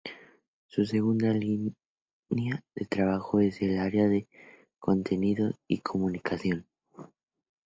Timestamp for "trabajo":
2.87-3.39